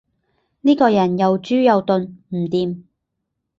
[0.61, 2.85] 呢個人又豬又鈍，唔掂